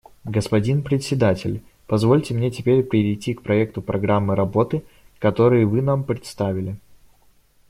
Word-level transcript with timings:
Господин 0.25 0.81
Председатель, 0.81 1.61
позвольте 1.85 2.33
мне 2.33 2.49
теперь 2.49 2.81
перейти 2.83 3.35
к 3.35 3.43
проекту 3.43 3.83
программы 3.83 4.35
работы, 4.35 4.83
который 5.19 5.63
вы 5.65 5.83
нам 5.83 6.03
представили. 6.05 6.75